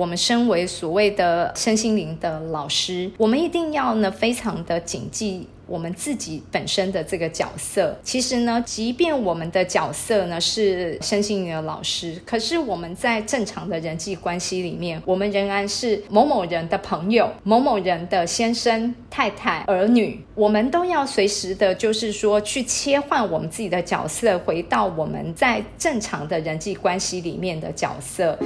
[0.00, 5.46] 我们身为所谓的身心灵的老师，我们一定要呢非常的谨记。
[5.66, 28.36] 我们自己本身的这个角色，其实呢，即便我们的角色呢是身心灵的老师，可是我们在正常的人际关系里面，我们仍然是某某人的朋友、某某人的先生、太太、儿女，我们都要随时的，就是说去切换我们自己的角色，回到我们在正常的人际关系里面的角色。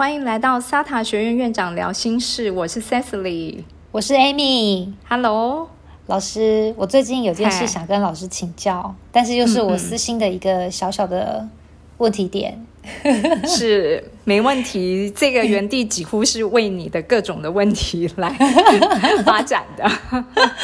[0.00, 5.68] 欢迎来到萨塔学院院长聊心事，我是 Cecily，我是 Amy，Hello，
[6.06, 11.46] 老师，我最近有件事想跟老师请教，但是又是我私心的一个小小的
[11.98, 12.64] 问题点。
[13.44, 18.34] 是没问题，这个原地几乎是为你的各种的问题来
[19.22, 19.86] 发展的。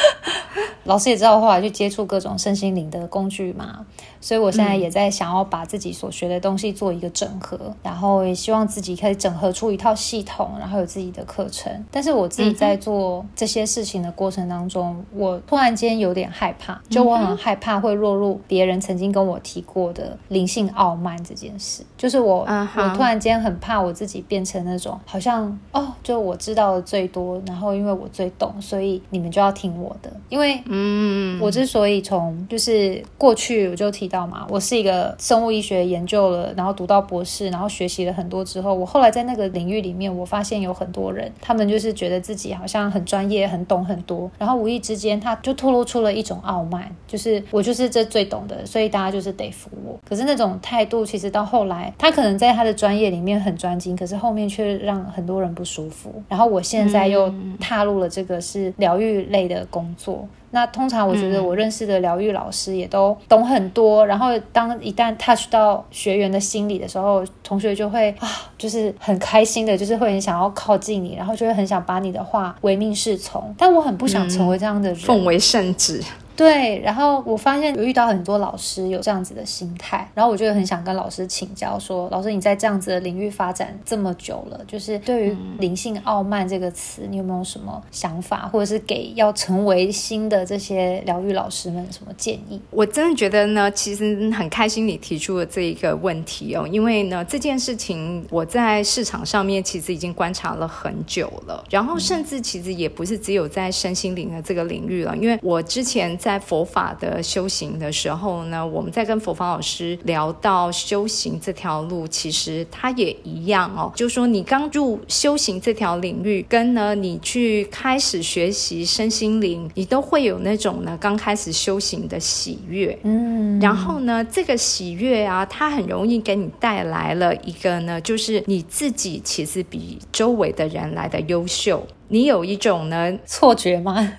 [0.85, 3.85] 老师也知道，后来去接触各种身心灵的工具嘛，
[4.27, 11.71] 所以我现在也在想要把自己所学的东西做一个整合，然后也希望自己可以整合出一套系统，然后有自己的课程。
[11.89, 22.39] 但是我自己在做这些事情的过程当中，我突然间有点害怕，就我很害怕会落入别人曾经跟我提过的灵性傲慢这件事，就是我
[22.75, 30.61] 我突然间很怕我自己变成那种好像哦，就我知道的最多，然后因为我最懂，所以你们就要听我的，因为。
[30.65, 49.99] 嗯，我之所以从就是过去我就提到嘛，我是一个生物医学研究了，然后读到博士，然后学习了很多之后，我后来在那个领域里面，我发现有很多人，他们就是觉得自己好像很专业、很懂很多，然后无意之间他就透露出了一种傲慢，就是我就是这最懂的，所以大家就是得服我。
[50.07, 56.13] 可是那种态度，其实到后来，他可能在他的专业里面很专精，可是后面却让很多人不舒服。
[56.29, 60.27] 然后我现在又踏入了这个是疗愈类的工作。
[60.51, 73.53] 那通常我觉得我认识的疗愈老师也都懂很多，然后当一旦 touch 到学员的心理的时候，同学就会啊，就是很开心的，就是会很想要靠近你，然后就会很想把你的话唯命是从。
[73.57, 76.01] 但我很不想成为这样的人，奉为圣旨。
[76.37, 92.61] 对，然后我发现有遇到很多老师有这样子的心态，然后我就很想跟老师请教，说老师你在这样子的领域发展这么久了，就是对于灵性傲慢这个词，你有没有什么想法，或者是给要成为新的这些疗愈老师们什么建议？
[92.69, 106.15] 我真的觉得呢，其实很开心你提出了这一个问题哦，因为呢这件事情我在市场上面其实已经观察了很久了，然后甚至其实也不是只有在身心灵的这个领域了，因为我之前。
[106.26, 113.91] 在佛法的修行的时候呢，我们在跟佛法老师聊到修行这条路，其实它也一样哦。
[113.95, 122.97] 就说你刚入修行这条领域，跟呢你去开始学习身心灵，你都会有那种呢刚开始修行的喜悦。
[123.03, 131.85] 嗯，然后呢，这个喜悦啊，它很容易给你带来了一个呢，就是你自己其实比周围的人来的优秀。
[132.07, 134.13] 你有一种呢错觉吗？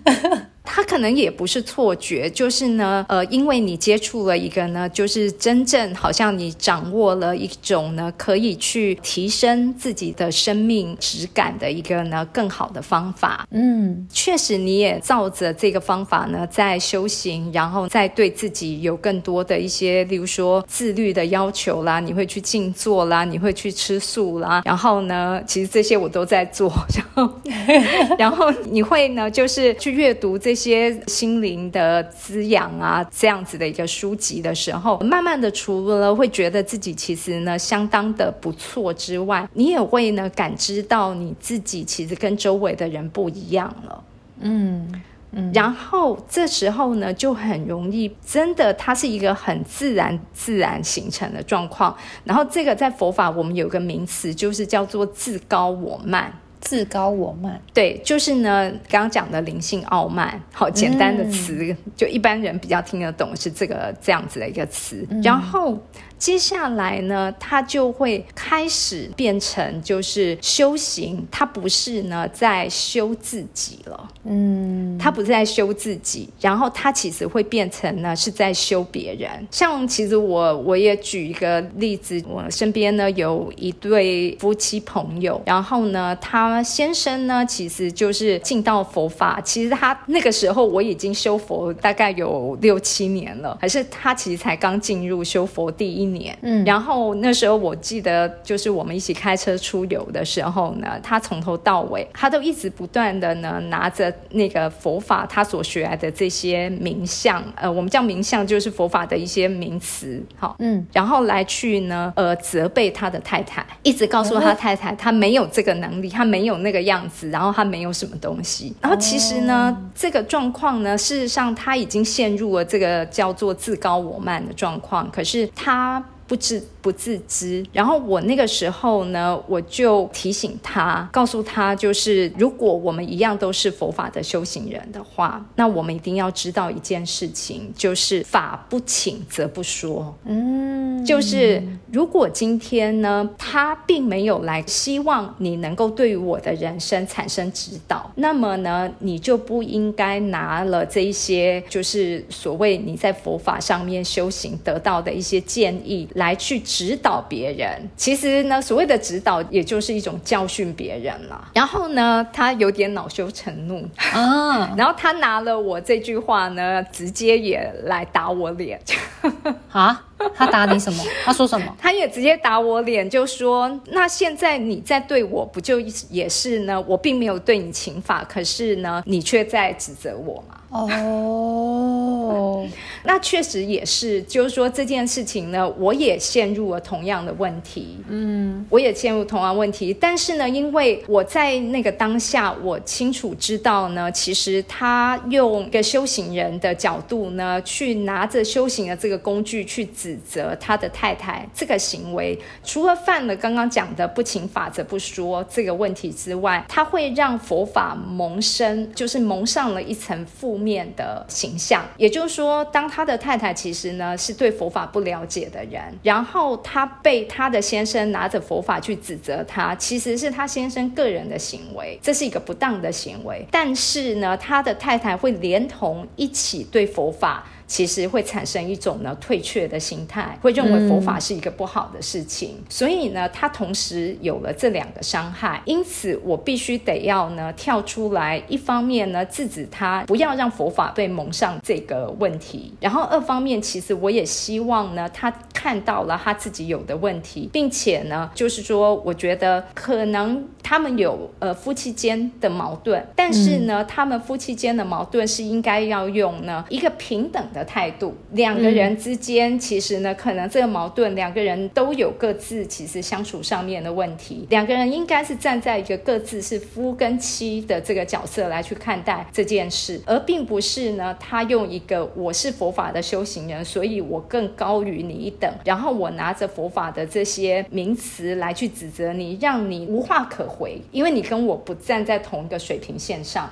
[0.71, 13.47] 他可能也不是错觉，就是呢，呃，因为你接触了一个呢，就是真正好像你掌握了一种呢，可以去提升自己的生命质感的一个呢更好的方法。
[13.51, 27.33] 嗯，确实你也照着这个方法呢在修行，然后再对自己有更多的一些，例如说自律的要求啦，你会去静坐啦，你会去吃素啦， 然后呢，其实这些我都在做，然后
[28.19, 30.58] 然后你会呢，就是去阅读这。
[30.59, 44.05] 些心灵的滋养啊，这样子的一个书籍的时候，慢慢的除了会觉得自己其实呢相当的不错之外，你也会呢感知到你自己其实跟周围的人不一样了。
[44.41, 51.95] 嗯嗯，然后这时候呢就很容易，真的它是一个很自然自然形成的状况。
[52.25, 56.33] 然后这个在佛法我们有个名词，就是叫做自高我慢。
[56.61, 65.79] 自高我慢，对，就是呢，刚刚讲的灵性傲慢，好简单的词，就一般人比较听得懂，是这个这样子的一个词，然后。
[66.19, 79.31] 接下来呢，他就会开始变成就是修行，他不是呢在修自己了，嗯，他不是在修自己，然后他其实会变成呢是在修别人。
[79.53, 96.08] 像其实我我也举一个例子，我身边呢有一对夫妻朋友，然后呢他先生呢其实就是进到佛法，其实他那个时候我已经修佛大概有六七年了，可是他其实才刚进入修佛第一。
[96.13, 125.98] 年，嗯，然后那时候我记得就是我们一起开车出游的时候呢，他从头到尾他都一直不断的呢拿着那个佛法他所学来的这些名相，呃，我们叫名相就是佛法的一些名词，好，嗯，然后来去呢，呃，责备他的太太，一直告诉他太太他没有这个能力，他没有那个样子，然后他没有什么东西，然后其实呢，这个状况呢，事实上他已经陷入了这个叫做自高我慢的状况，可是他。
[126.29, 140.17] 不知不自知，然后我那个时候呢，我就提醒他，告诉他，就是如果我们一样都是佛法的修行人的话，那我们一定要知道一件事情，就是法不请则不说。
[140.25, 141.63] 嗯，就是
[141.93, 155.99] 如果今天呢，他并没有来希望你能够对于我的人生产生指导，那么呢，你就不应该拿了这一些，就是所谓你在佛法上面修行得到的一些建议。
[156.15, 161.49] 来去指导别人，其实呢，所谓的指导，也就是一种教训别人了。
[161.53, 168.81] 然后呢，他有点恼羞成怒啊， 然后他拿了我这句话呢，直接也来打我脸
[169.73, 170.05] 啊。
[170.37, 171.03] 他打你什么？
[171.25, 171.75] 他说什么？
[171.81, 176.81] 他也直接打我脸，就说：“那现在你在对我，不就也是呢？
[176.87, 182.67] 我并没有对你情法，可是呢，你却在指责我嘛？”哦，
[183.05, 187.97] 那确实也是，就是说这件事情呢，我也陷入了同样的问题。
[188.09, 200.19] 嗯，我也陷入同样问题，但是呢，因为我在那个当下，我清楚知道呢，其实他用一个修行人的角度呢，去拿着修行的这个工具去指。
[200.29, 211.85] 责他的太太这个行为，除了犯了刚刚讲的不请法则不说这个问题之外，他会让佛法萌生，就是蒙上了一层负面的形象。
[211.97, 223.47] 也就是说，当他的太太其实呢是对佛法不了解的人，然后他被他的先生拿着佛法去指责他，其实是他先生个人的行为，这是一个不当的行为。
[223.51, 227.47] 但是呢，他的太太会连同一起对佛法。
[227.69, 257.59] 其实会产生一种呢退却的心态，会认为佛法是一个不好的事情，所以呢，他同时有了这两个伤害，因此我必须得要呢跳出来，一方面呢制止他不要让佛法被蒙上这个问题，然后二方面其实我也希望呢他看到了他自己有的问题，并且呢就是说，我觉得可能他们有呃夫妻间的矛盾，但是呢他们夫妻间的矛盾是应该要用呢一个平等的。
[257.59, 264.47] 的态度，两个人之间其实呢，可能这个矛盾，两个人都有各自其实相处上面的问题。
[264.51, 283.49] 两个人应该是站在一个各自是夫跟妻的这个角色来去看待这件事，而并不是呢，他用一个我是佛法的修行人，所以我更高于你一等，然后我拿着佛法的这些名词来去指责你，让你无话可回，因为你跟我不站在同一个水平线上。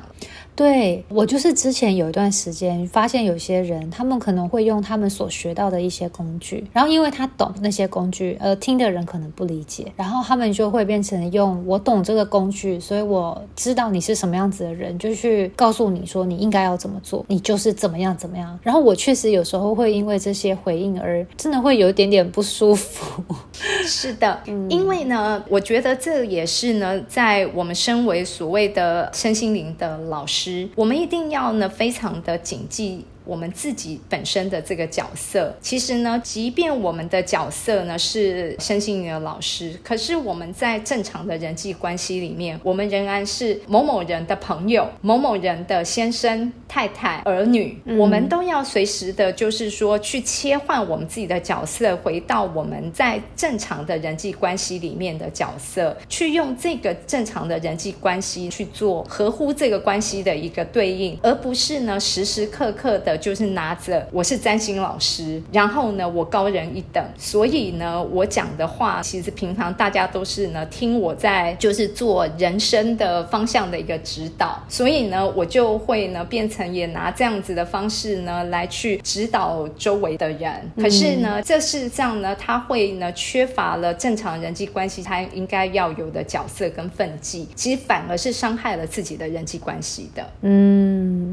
[0.56, 18.58] 对我就是之前有一段时间发现有些人，他们可能会用他们所学到的一些工具，然后因为他懂那些工具，而听的人可能不理解，然后他们就会变成用我懂这个工具，所以我知道你是什么样子的人，就去告诉你说你应该要怎么做，你就是怎么样怎么样。
[18.62, 23.23] 然后我确实有时候会因为这些回应而真的会有一点点不舒服。
[23.85, 30.45] 是的，因为呢，我觉得这也是呢，在我们身为所谓的身心灵的老师。
[30.75, 33.04] 我们一定要呢，非常的谨记。
[33.26, 63.16] 我们自己本身的这个角色，其实呢，即便我们的角色呢是身心灵的老师，可是我们在正常的人际关系里面，我们仍然是某某人的朋友、某某人的先生、太太、儿女，我们都要随时的，就是说去切换我们自己的角色，回到我们在正常的人际关系里面的角色，去用这个正常的人际关系去做合乎这个关系的一个对应，而不是呢时时刻刻的。
[63.17, 80.53] 就是拿着我是占星老师，然后呢，我高人一等，所以呢，我讲的话其实平常大家都是呢听我在就是做人生的方向的一个指导，所以呢，我就会呢变成也拿这样子的方式呢来去指导周围的人。
[80.77, 90.25] 可是呢，这事实上呢，他会呢缺乏了正常人际关系他应该要有的角色跟分际，其实反而是伤害了自己的人际关系的。
[90.43, 91.25] 嗯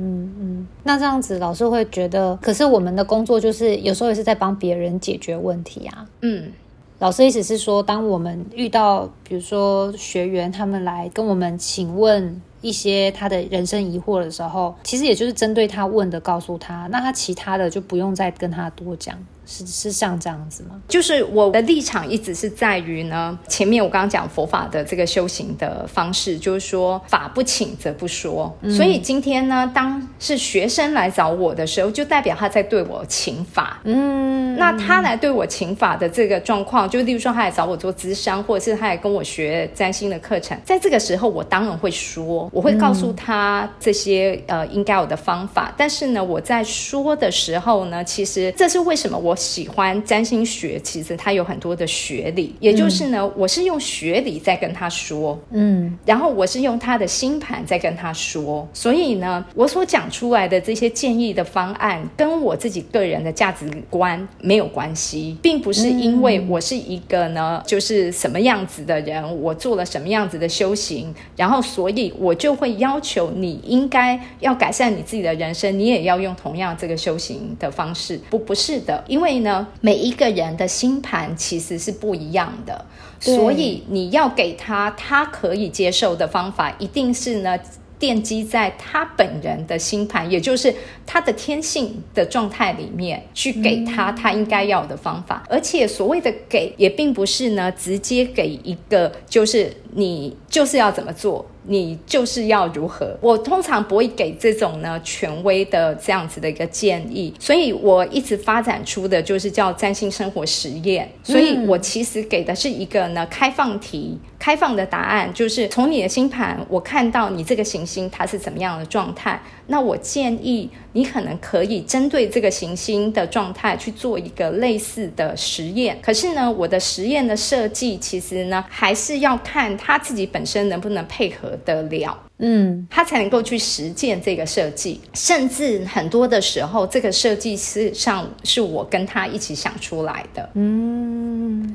[0.84, 1.63] 那这样子老师。
[1.74, 6.05] 会觉得，可是我们的工作就是有时候也是在帮别人解决问题啊。
[6.22, 6.51] 嗯，
[7.00, 19.17] 老师意思是说，当我们遇到比如说学员他们来跟我们请问一些他的人生疑惑的时候，其实也就是针对他问的告诉他，那他其他的就不用再跟他多讲。
[19.45, 20.81] 是是像这样子吗？
[20.88, 28.55] 就是我的立场一直是在于呢，前面我刚刚讲佛法的这个修行的方式，就是说法不请则不说。
[28.75, 33.79] 所以今天呢，当是学生来找我的时候，就代表他在对我请法。
[33.83, 45.73] 嗯，那他来对我请法的这个状况，就例如说他来找我做咨商，或者是他来跟我学占星的课程，在这个时候，我当然会说，我会告诉他这些呃应该有的方法。
[45.77, 82.86] 但是呢，我在说的时候呢，其实这是为什么我喜欢占星学，其实它有很多的学理，也就是呢，我是用学理在跟他说，嗯，然后我是用他的星盘在跟他说，所以呢，我所讲出来的这些建议的方案，跟我自己个人的价值观没有关系，并不是因为我是一个呢，就是什么样子的人，我做了什么样子的修行，然后所以我就会要求你应该要改善你自己的人生，你也要用同样这个修行的方式，不不是的，因为呢，每一个人的星盘其实是不一样的，
[83.20, 87.58] 所以你要给他他可以接受的方法，一定是呢。
[88.00, 90.75] 奠基在他本人的星盘，也就是
[91.06, 95.42] 他的天性的状态里面，去给他他应该要的方法。
[95.50, 101.45] 而且所谓的给，也并不是呢直接给一个，就是你就是要怎么做。
[101.65, 103.17] 你就是要如何？
[103.21, 111.09] 我通常不会给这种呢权威的这样子的一个建议，所以我一直发展出的就是叫占星生活实验。
[111.23, 119.41] 所以我其实给的是一个呢开放题、开放的答案，就是从你的星盘，我看到你这个行星它是怎么样的状态。
[119.67, 125.97] 那我建议你可能可以针对这个行星的状态去做一个类似的实验。
[126.01, 132.18] 可是呢，我的实验的设计其实呢，还是要看他自己本身能不能配合得了。
[132.38, 140.50] 嗯，他才能够去实践这个设计，甚至很多的时候，这个设计是上是我跟他一起想出来的。
[140.56, 141.23] 嗯，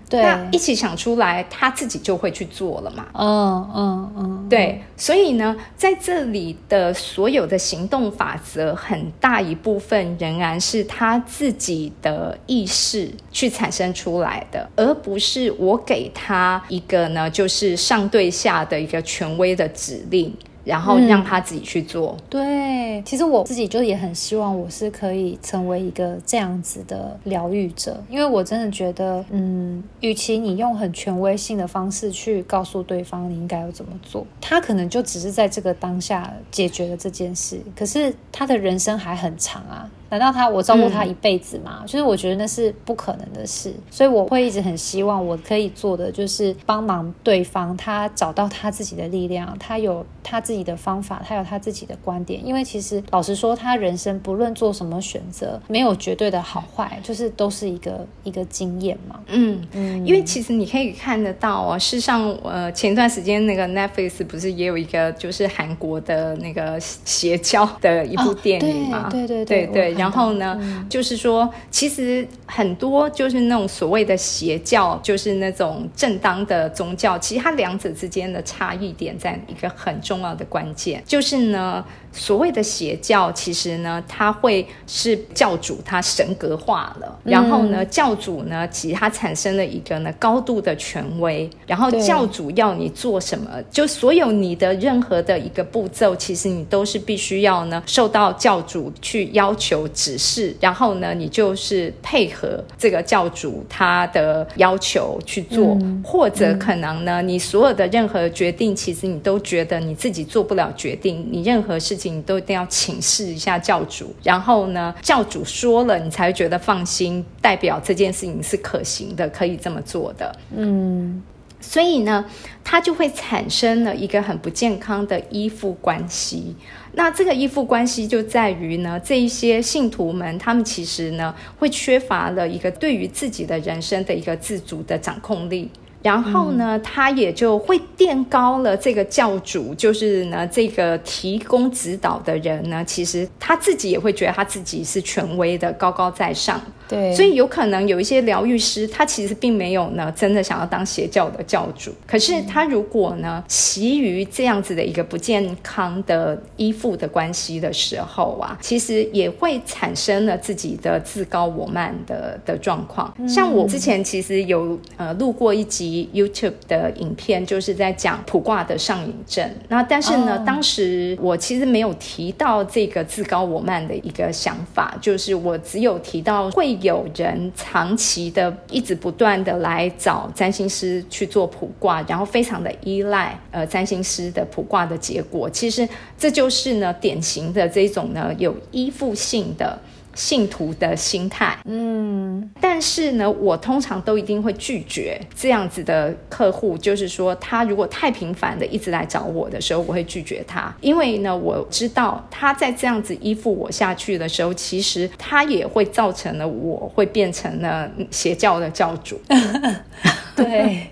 [0.08, 3.06] 对，那一起想出来，他自己就会去做了嘛。
[3.14, 20.34] 嗯嗯嗯，对，所以呢，在这里的所有的行动法则，很大一部分仍然是他自己的意识去产生出来的，而不是我给他一个呢，就是上对下的一个权威的指令。
[20.68, 22.14] 然后让他自己去做。
[22.28, 39.88] 对，其实我自己就也很希望我是可以成为一个这样子的疗愈者，因为我真的觉得，嗯，与其你用很权威性的方式去告诉对方你应该要怎么做，他可能就只是在这个当下解决了这件事，可是他的人生还很长啊。
[40.10, 41.82] 难道他我照顾他一辈子吗？
[41.86, 52.44] 就是我觉得那是不可能的事，所以我会一直很希望我可以做的就是帮忙对方，他找到他自己的力量，他有他自己的方法，他有他自己的观点。
[52.46, 59.20] 因为其实老实说，他人生不论做什么选择，没有绝对的好坏，就是都是一个一个经验嘛。
[59.26, 69.08] 嗯嗯，因为其实你可以看得到啊，事实上，呃，前段时间那个 Netflix 不是也有一个就是韩国的那个邪教的一部电影吗？
[69.10, 69.97] 对对对对。
[69.98, 81.84] 然后呢，就是说，其实很多就是那种所谓的邪教，就是那种正当的宗教，其实它两者之间的差异点在一个很重要的关键，就是呢。
[82.18, 111.98] 所谓的邪教，其实呢，它会是教主他神格化了，然后呢，教主呢，其实他产生了一个呢高度的权威，然后教主要你做什么，就所有你的任何的一个步骤，其实你都是必须要呢受到教主去要求指示，然后呢，你就是配合这个教主他的要求去做，或者可能呢，你所有的任何决定，其实你都觉得你自己做不了决定，你任何事。
[112.10, 120.34] 你都一定要请示一下教主，然后呢，教主说了，你才会觉得放心，代表这件事情是可行的，可以这么做的。
[120.54, 121.22] 嗯，
[121.60, 122.24] 所以呢，
[122.62, 126.54] 它就会产生了一个很不健康的依附关系。
[126.92, 135.70] 那这个依附关系就在于呢，这一些信徒们，他们其实呢，会缺乏了一个对于自己的人生的一个自主的掌控力。
[136.00, 146.60] 然后呢，他也就会垫高了这个教主，就是呢，这个提供指导的人呢，其实他自己也会觉得他自己是权威的，高高在上。
[146.88, 151.92] 对，所以有可能有一些疗愈师，他其实并没有呢，真的想要当邪教的教主。
[152.06, 163.14] 可是他如果呢，其余这样子的一个不健康的依附的关系的时候啊，其实也会产生了自己的自高我慢的的状况。
[163.28, 169.46] 像我之前其实有呃录过一集 YouTube 的影片，就是在讲卜卦的上瘾症。
[169.68, 176.77] 那但是呢，当时我其实没有提到这个自高我慢的一个想法，就是我只有提到会。
[176.80, 185.48] 有人长期的一直不断的来找占星师去做卜卦，然后非常的依赖呃占星师的卜卦的结果。
[185.50, 189.78] 其实这就是呢典型的这种呢有依附性的。
[190.18, 209.20] 信徒的心态，嗯，但是呢，我通常都一定会拒绝这样子的客户，就是说，他如果太频繁的一直来找我的时候，我会拒绝他，因为呢，我知道他在这样子依附我下去的时候，其实他也会造成了我会变成了邪教的教主。
[210.44, 210.90] 对，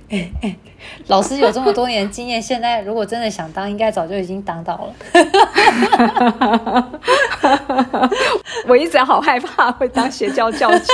[1.09, 4.95] 老师有这么多年经验，现在如果真的想当，应该早就已经当到了。
[8.67, 10.93] 我一直好害怕会当邪教教主，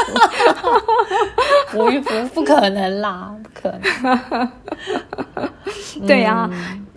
[1.79, 4.53] 我不不可能啦，不可能。
[6.07, 6.49] 对呀。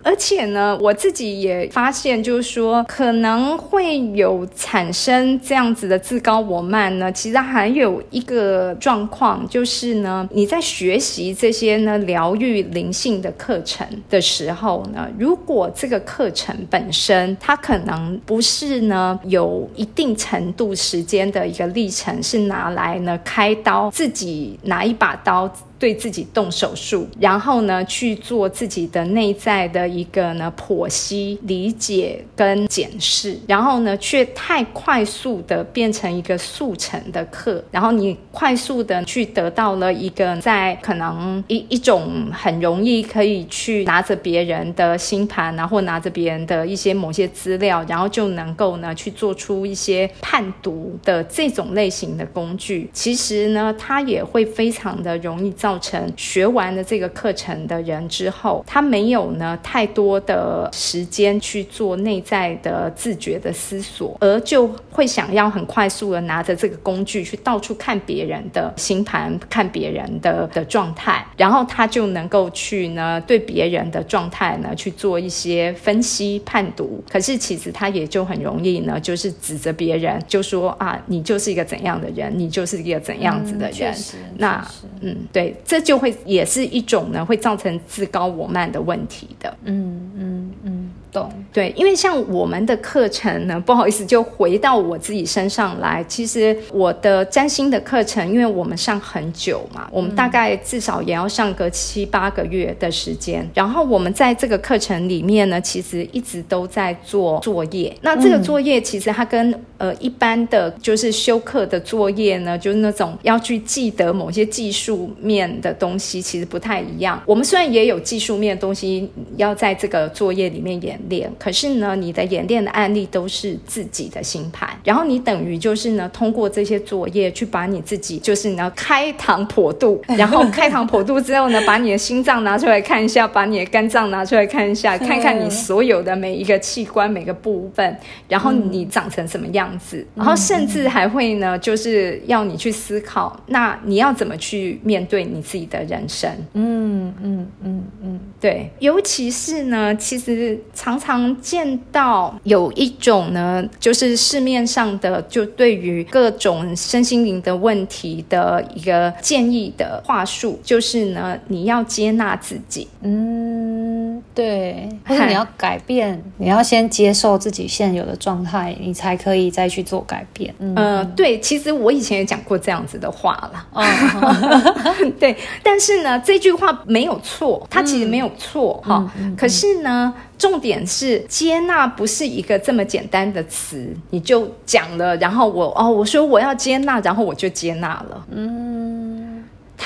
[0.06, 7.10] 而且呢，我自己也发现，就是说可能会有产生这样子的自高我慢呢。
[7.10, 25.52] 其实还有一个状况，就是呢，你在学习这些呢疗愈灵性的课程的时候呢，如果这个课程本身它可能不是呢有一定程度时间的一个历程，是拿来呢开刀，自己拿一把刀。
[25.78, 55.52] 对自己动手术，然后呢去做自己的内在的一个呢剖析、理解跟检视，然后呢却太快速的变成一个速成的课，然后你快速的去得到了一个在可能一一种很容易可以去拿着别人的星盘啊，或拿着别人的一些某些资料，然后就能够呢去做出一些判读的这种类型的工具，其实呢它也会非常的容易。
[55.78, 77.02] 成学完了这个课程的人之后，他没有呢太多的时间去做内在的自觉的思索，而就会想要很快速的拿着这个工具去到处看别人的星盘，看别人的的状态，然后他就能够去呢对别人的状态呢去做一些分析判读。
[77.10, 83.94] 可是其实他也就很容易呢，就是指责别人，就说啊，你就是一个怎样的人，你就是一个怎样子的人。
[84.36, 84.66] 那
[85.00, 85.55] 嗯，对。
[85.64, 89.56] 这就会也是一种呢，会造成自高我慢的问题的。
[89.64, 90.90] 嗯嗯嗯。
[91.12, 96.04] 懂对，因为像我们的课程呢，不好意思，就回到我自己身上来。
[96.06, 103.48] 其实我的占星的课程，因为我们上很久嘛，我们大概至少也要上个七八个月的时间。
[103.54, 107.96] 然后我们在这个课程里面呢，其实一直都在做作业。
[108.02, 117.18] 那这个作业其实它跟呃一般的就是修课的作业呢，就是那种要去记得某些技术面的东西，其实不太一样。
[117.24, 121.00] 我们虽然也有技术面的东西要在这个作业里面演。
[121.08, 146.28] 练，可是呢，你的演练的案例都是自己的星盘，然后你等于就是呢，通过这些作业去把你自己，就是你要开膛破肚， 然后开膛破肚之后呢，把你的心脏拿出来看一下，把你的肝脏拿出来看一下，看 看你所有的每一个器官每个部分，然后你长成什么样子，然后甚至还会呢，就是要你去思考，那你要怎么去面对你自己的人生？
[146.54, 150.58] 嗯嗯嗯嗯，对，尤其是呢，其实。
[150.74, 163.85] 常常见到有一种呢，就是市面上的，就对于各种身心灵的问题的一个建议的话术，就是呢，你要接纳自己，嗯，
[164.34, 170.54] 对，或者你要改变，你要先接受自己现有的状态，你才可以再去做改变。
[170.58, 180.14] 嗯，对，其实我以前也讲过这样子的话了，嗯， 对，但是呢，这句话没有错，它其实没有错哈，可是呢。
[180.38, 189.25] 重点是接纳不是一个这么简单的词，你就讲了，然后我哦，我说我要接纳，然后我就接纳了，嗯。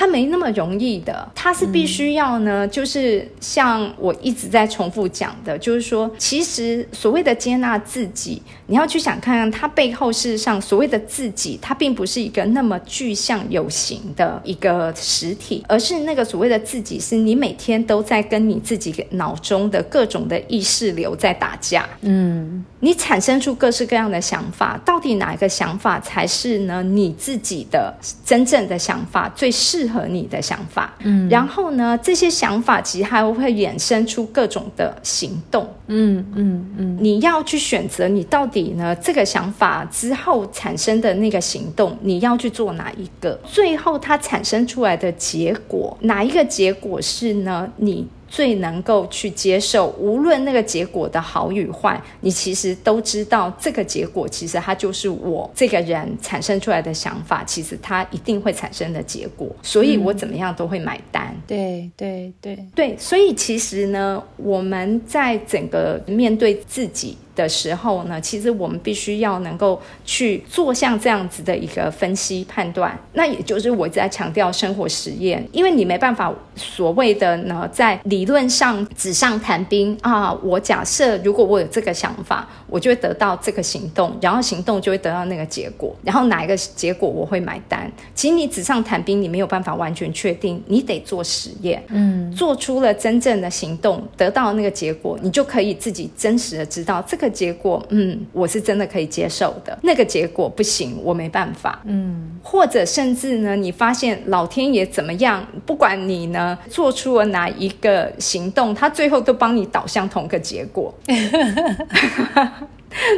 [0.01, 22.65] 它没那么容易的，它是必须要呢，就是像我一直在重复讲的，就是说，其实所谓的接纳自己，你要去想看看它背后，事实上所谓的自己，它并不是一个那么具象有形的一个实体，而是那个所谓的自己，是你每天都在跟你自己脑中的各种的意识流在打架，嗯。
[22.83, 26.81] 你产生出各式各样的想法，到底哪一个想法才是呢？
[26.81, 27.93] 你自己的
[28.25, 30.93] 真正的想法，最适合你的想法。
[30.99, 35.67] 嗯，然后呢，这些想法其实还会衍生出各种的行动。
[35.87, 43.37] 嗯嗯嗯，你要去选择你到底呢这个想法之后产生的那个行动，你要去做哪一个？
[43.43, 47.69] 最后它产生出来的结果，哪一个结果是呢？
[47.75, 48.07] 你。
[48.31, 61.35] 最能够去接受，无论那个结果的好与坏，你其实都知道这个结果其实它就是我这个人产生出来的想法，其实它一定会产生的结果，所以我怎么样都会买单。
[61.45, 67.17] 对对对对，所以其实呢，我们在整个面对自己。
[67.35, 72.97] 的时候呢，其实我们必须要能够去做像这样子的一个分析判断。
[73.13, 80.31] 那也就是我在强调生活实验，因为你没办法所谓的呢，在理论上纸上谈兵啊。
[80.43, 87.89] 我假设如果我有这个想法，我就会得到这个行动，然后行动就会得到那个结果，然后哪一个结果我会买单。
[88.13, 97.20] 其实你纸上谈兵，你没有办法完全确定，你得做实验，嗯，做出了真正的行动，得到那个结果，你就可以自己真实的知道这个。
[97.29, 99.77] 结果，嗯，我是真的可以接受的。
[99.83, 102.39] 那个结果不行，我没办法，嗯。
[102.43, 110.93] 或者甚至呢，你发现老天爷怎么样，不管你呢做出了哪一个行动，他最后都帮你导向同个结果。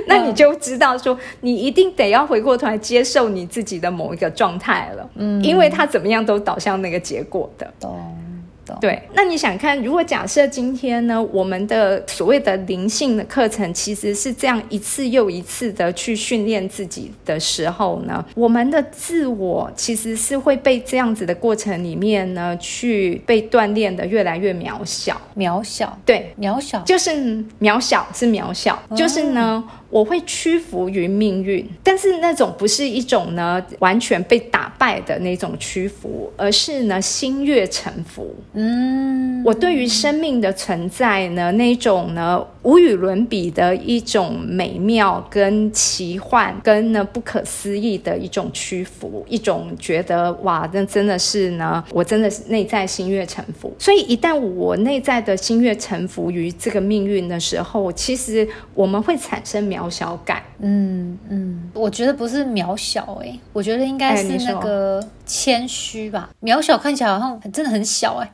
[0.07, 7.73] 那你就知道说，你一定得要回过头来接受你自己的某一个状态了，嗯，因为他怎么样都导向那个结果的。
[8.79, 27.11] 对，那你想看，如果假设今天呢，我们的所谓的灵性的课程，其实是这样一次又一次的去训练自己的时候呢，我们的自我其实是会被这样子的过程里面呢，去被锻炼的越来越渺小，渺小，对，渺小，就是
[27.59, 29.63] 渺小是渺小，就是呢。
[29.93, 38.35] 我会屈服于命运，但是那种不是一种呢完全被打败的那种屈服，而是呢心悦诚服。
[38.53, 53.73] 嗯，我对于生命的存在呢那种呢无与伦比的一种美妙跟奇幻，跟呢不可思议的一种屈服，一种觉得哇，那真的是呢，我真的是内在心悦诚服。
[53.79, 59.83] 所以一旦我内在的心悦诚服于这个命运的时候，其实我们会产生渺。
[59.93, 66.31] 小感，嗯嗯，我觉得不是渺小哎，我觉得应该是那个谦虚吧。
[66.41, 68.33] 渺小看起来好像真的很小哎，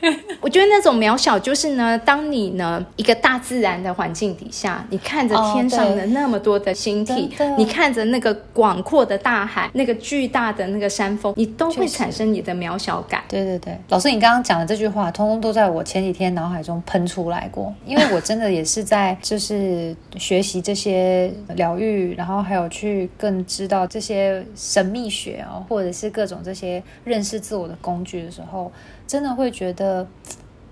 [0.40, 13.22] 我觉得那种渺小就是呢，当你呢一个大自然的环境底下，你看着天上的那么多的星体，你看着那个广阔的大海，那个巨大的那个山峰，你都会产生你的渺小感。
[13.28, 20.78] 对对对，老师，你刚刚讲的这句话，通通都在我前几天脑海中喷出来过，因为我真的也是在就是学习这。
[20.78, 28.70] 些疗愈，然后还有去更知道这些神秘学哦，或者是各种这些认识自我的工具的时候，
[29.08, 30.06] 真的会觉得，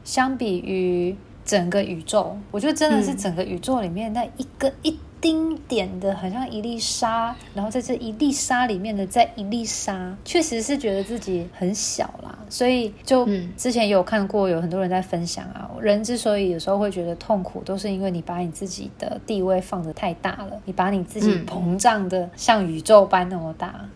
[0.05, 4.97] 相比于整个宇宙，我觉得真的是整个宇宙里面那一个一。
[5.19, 12.39] 丁点的，很像一粒沙，然后在这一粒沙里面的再一粒沙，确实是觉得自己很小啦。
[12.51, 23.89] 所以就之前有看过，有很多人在分享啊，人之所以有时候会觉得痛苦，都是因为你把你自己的地位放得太大了，你把你自己膨胀的像宇宙般那么大。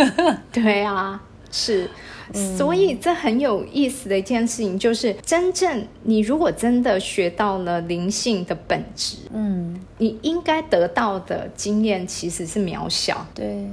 [0.52, 1.90] 对啊，是。
[2.32, 13.66] 所以这很有意思的一件事情，就是真正你如果真的学到了灵性的本质，嗯，你应该得到的经验其实是渺小，对，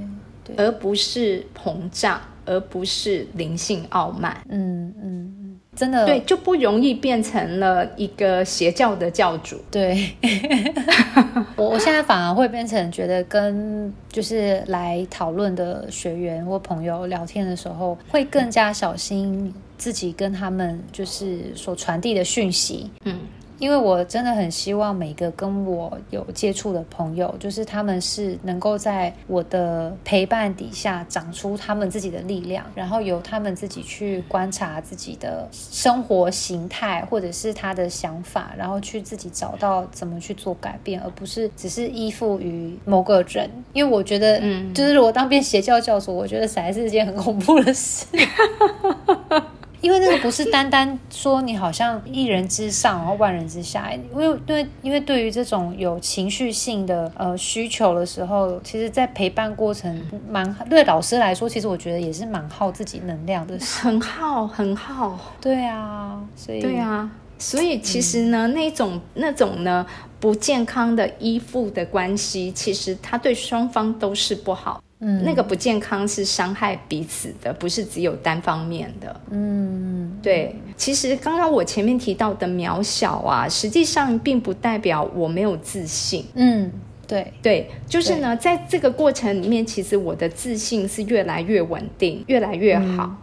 [0.56, 5.43] 而不是膨胀，而不是灵性傲慢，嗯嗯。
[5.76, 9.60] 真的对，就不容易变成了一个邪教的教主。
[9.70, 10.10] 对，
[11.56, 22.90] 我我现在反而会变成觉得跟就是来讨论的学员或朋友聊天的时候，会更加小心自己跟他们就是所传递的讯息。
[23.04, 23.18] 嗯。
[23.58, 43.48] 因为我真的很希望每个跟我有接触的朋友，就是他们是能够在我的陪伴底下长出他们自己的力量，然后由他们自己去观察自己的生活形态或者是他的想法，然后去自己找到怎么去做改变，而不是只是依附于某个人。
[43.72, 48.06] 因为我觉得，嗯，就是如果当变邪教教主，我觉得实在是一件很恐怖的事。
[49.84, 53.92] 因为那个不是单单说你好像一人之上，然后万人之下。
[53.92, 65.18] 因为对，因为对于这种有情绪性的呃需求的时候，其实，在陪伴过程蛮对老师来说，其实我觉得也是蛮耗自己能量的，很耗，很耗。
[65.38, 69.84] 对啊，所以对啊，所以其实呢，那种那种呢
[70.18, 74.82] 不健康的依附的关系，其实它对双方都是不好。
[75.22, 79.20] 那个不健康是伤害彼此的，不是只有单方面的。
[79.30, 80.56] 嗯，对。
[80.76, 86.24] 其实刚刚我前面提到的渺小啊，实际上并不代表我没有自信。
[86.34, 86.70] 嗯，
[87.06, 93.04] 对对，就是呢，在这个过程里面，其实我的自信是越来越稳定，越来越好。
[93.04, 93.16] 嗯，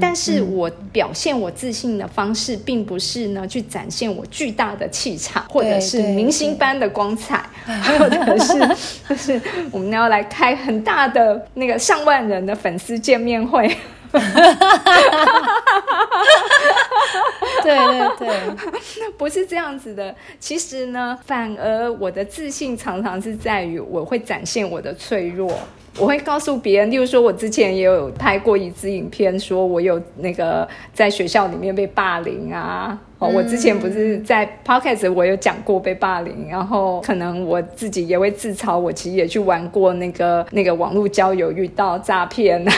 [0.00, 7.44] 但是我表现我自信的方式，并不是呢去展现我巨大的气场，或者是明星般的光彩，
[7.98, 8.58] 或者是
[9.08, 13.74] 就是我们要来开很大的那个上万人的粉丝见面会。
[17.62, 18.28] 对对对，
[19.16, 20.14] 不是这样子的。
[20.38, 25.58] 其实呢，反而我的自信常常是在于我会展现我的脆弱。
[25.98, 32.98] 我会告诉别人，例如说，我之前也有拍过一支影片，说我有那个在学校里面被霸凌啊。
[33.18, 42.64] 哦，我之前不是在 podcast 我有讲过被霸凌，然后可能我自己也会自嘲，我其实也去玩过那个那个网络交友遇到诈骗。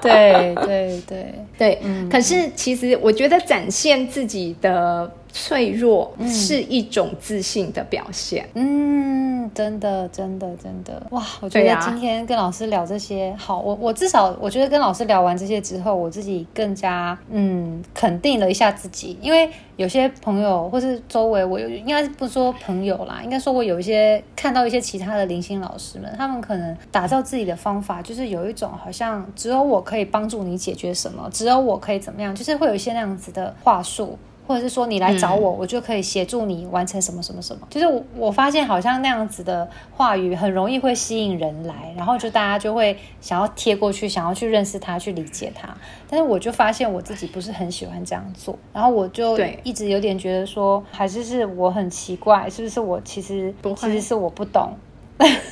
[0.00, 1.78] 对对对对，
[2.10, 5.10] 可是其实我觉得展现自己的。
[5.36, 8.48] 脆弱是一种自信的表现。
[8.54, 11.20] 嗯，真的，真的，真的，哇！
[11.40, 19.18] 我觉得今天跟老师聊这些，好，我我至少我觉得跟老师聊完这些之后，我自己更加嗯肯定了一下自己。
[19.20, 34.16] 因为有些朋友或是周围，我有应该不说朋友啦，应该说我有一些看到一些其他的零星老师们，他们可能打造自己的方法，就是有一种好像只有我可以帮助你解决什么，只有我可以怎么样，就是会有一些那样子的话术。
[34.46, 37.66] 或者是说你来找我，我就可以协助你完成什么什么什么。
[37.70, 45.74] 就是我我发现好像那样子的话语很容易会吸引人来，然后就大家就会想要贴过去，想要去认识他，去理解他。
[46.08, 54.72] 但是我就发现我自己不是很喜欢这样做，然后我就一直有点觉得说，还是是我很奇怪，是不是我其实其实是我不懂。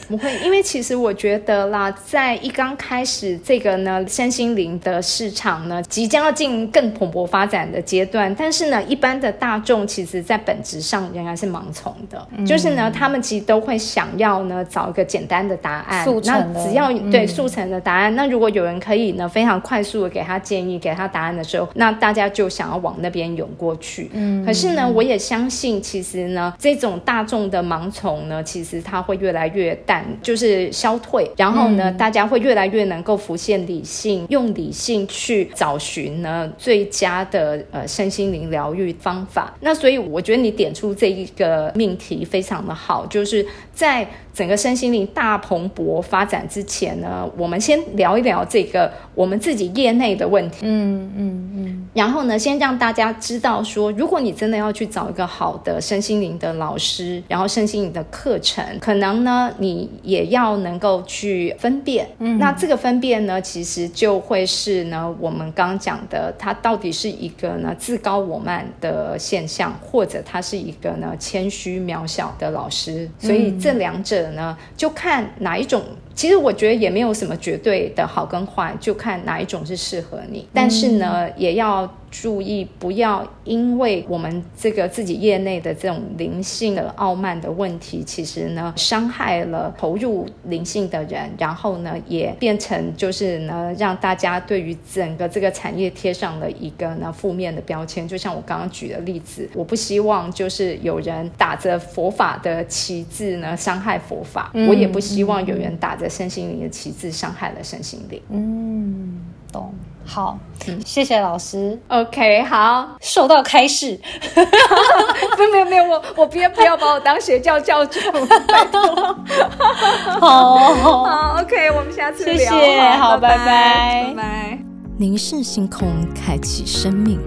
[0.08, 8.34] 不会，因为其实我觉得啦，在一刚开始这个呢，身心灵的市场呢，即将要进更蓬勃发展的阶段。
[8.34, 18.14] 但是呢，一般的大众其实在本质上仍然是盲从的，就是呢，他们其实都会想要呢找一个简单的答案，那只要对速成的答案。
[18.16, 24.10] 那如果有人可以呢非常快速的给他建议，给他答案的时候，那大家就想要往那边涌过去。
[24.12, 29.52] 嗯，可是呢，我也相信，其实呢，这种大众的盲从呢，其实它会越来。
[29.52, 39.54] 越淡就是消退，然后呢，大家会越来越能够浮现理性，用理性去找寻呢最佳的呃身心灵疗愈方法。
[39.60, 44.06] 那所以我觉得你点出这一个命题非常的好，就是在。
[44.34, 50.60] 整个身心灵大蓬勃发展之前呢，我们先聊一聊这个我们自己业内的问题。
[50.62, 51.81] 嗯嗯嗯。
[51.92, 62.08] 然后呢，先让大家知道说，如果你真的要去找一个好的身心灵的老师，然后身心灵的课程，可能呢，你也要能够去分辨。
[62.18, 62.38] 嗯。
[62.38, 73.08] 那这个分辨呢，其实就会是呢，我们刚刚讲的，它到底是一个呢自高我慢的现象，或者它是一个呢谦虚渺小的老师。
[73.18, 74.22] 所以这两者。
[74.32, 75.82] 呢，就看哪一种。
[76.14, 80.46] 其实我觉得也没有什么绝对的好跟坏，就看哪一种是适合你。
[80.52, 98.06] 但是呢，也要注意，不要因为我们这个自己业内的这种灵性的傲慢的问题，其实呢，伤害了投入灵性的人，然后呢，也变成就是呢，让大家对于整个这个产业贴上了一个呢负面的标签。
[98.06, 108.20] 就像我刚刚举的例子，我不希望就是有人打着佛法的旗帜呢伤害佛法，我也不希望有人打着身心灵的旗帜伤害了身心灵。
[108.28, 109.18] 嗯，
[109.50, 109.72] 懂。
[110.04, 110.38] 好，
[110.84, 111.78] 谢谢老师。
[111.88, 113.98] OK，好，受到开示。
[114.34, 117.98] 不，没有，没有，我我别不要把我当邪教教主。
[120.20, 122.36] 好，好，OK，我们下次聊。
[122.36, 124.58] 谢谢，好，拜拜，拜拜。
[124.98, 127.20] 凝视星空，开启生命。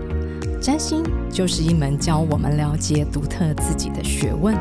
[0.61, 4.55] 占星就是一门教我们了解独特自己的学问。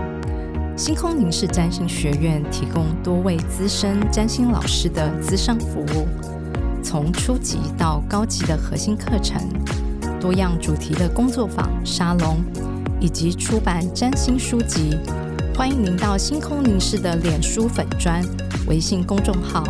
[0.76, 6.06] 星空凝视占星学院提供多位资深占星老师的资商服务，
[6.84, 9.40] 从初级到高级的核心课程，
[10.20, 12.36] 多样主题的工作坊、沙龙，
[13.00, 14.96] 以及出版占星书籍。
[15.56, 18.22] 欢迎您到星空凝视的脸书粉砖、
[18.68, 19.64] 微信公众号、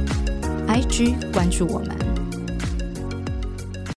[0.66, 2.13] IG 关注我们。